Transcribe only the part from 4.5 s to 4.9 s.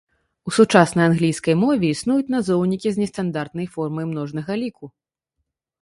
ліку.